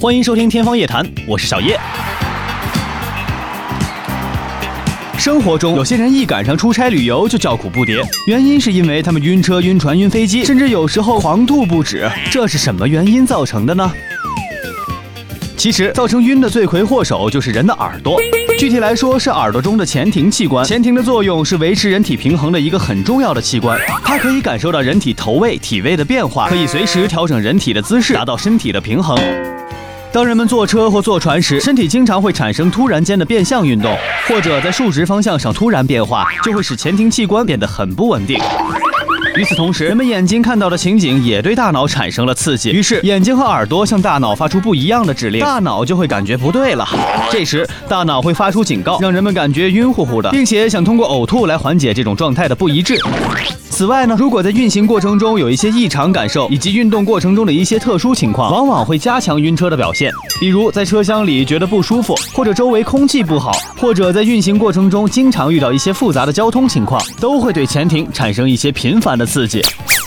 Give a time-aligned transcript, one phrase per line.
[0.00, 1.76] 欢迎收听《天方夜谭》，我是小叶。
[5.18, 12.08] 生活中，有些人一赶上出差旅游就叫苦不迭，原因是因为他们晕车、晕船、晕飞机，甚至有时候狂吐不止。
[12.30, 13.90] 这是什么原因造成的呢？
[15.56, 18.20] 其实，造成晕的罪魁祸首就是人的耳朵。
[18.56, 20.64] 具体来说，是耳朵中的前庭器官。
[20.64, 29.18] 前庭的作用是维持人体平衡的一个很重要的器官，它可以感受到人体头位、体位的变化，可以随时调整人体的姿势，达到身体的平衡。
[30.10, 33.94] 当人们坐车或坐船时，身体经常会产生突然间的变向运动，
[34.26, 38.40] 或者在竖直方向上突然变化，就会使前庭器官变得很不稳定。
[39.36, 46.88] 与此同时，人们眼睛看到的情景也对大脑产生了刺激，于是眼睛和耳朵向大脑发出不一样的指令，大脑就会感觉不对了。
[47.30, 52.98] 这时，大脑会发出警告，让人们感觉晕乎乎的，并且想通过呕吐来缓解这种状态的不一致。
[53.78, 60.12] 此外呢，如果在运行过程中有一些异常感受，以及运动过程中的一些特殊情况，往往会加强晕车的表现。
[60.40, 69.62] 比如在车厢里觉得不舒服，或者周围空气不好，或者在运行过程中经常遇到一些复杂的交通情况，都会对前庭产生一些频繁的刺激。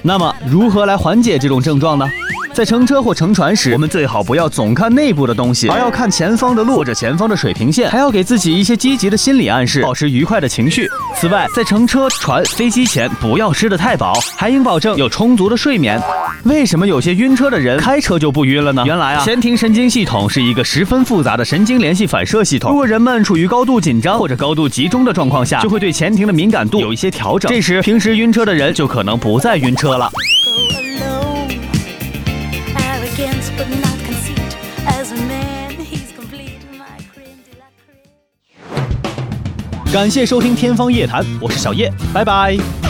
[0.00, 2.08] 那么，如何来缓解这种症状呢？
[2.56, 10.88] 在乘车或乘船时，我们最好不要总看内部的东西，而要看前方的路或者前方的水平线，还要给自己一些积极的心理暗示，保持愉快的情绪。
[11.20, 16.00] 此外，在乘车、船、飞机前不要吃得太饱，还应保证有充足的睡眠。
[16.44, 18.82] 为什么有些晕车的人开车就不晕了呢？
[18.86, 22.70] 原来啊，前庭神经系统是一个十分复杂的神经联系反射系统。
[22.70, 27.52] 如果人们处于高度紧张或者高度集中的状况下，就会对前庭的敏感度有一些调整。
[27.52, 30.10] 这时，平时晕车的人就可能不再晕车了。
[39.90, 42.85] 感谢收听《天方夜谭》，我是小叶，拜拜。